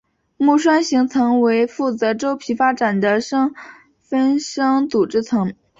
[0.35, 3.19] 木栓形成层为负责周皮发展的
[3.99, 5.53] 分生组织层。